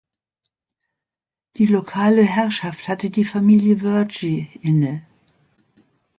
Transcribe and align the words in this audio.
Die 1.57 1.67
lokale 1.67 2.23
Herrschaft 2.23 2.87
hatte 2.87 3.11
die 3.11 3.23
Familie 3.23 3.77
Vergy 3.81 4.49
inne. 4.63 5.05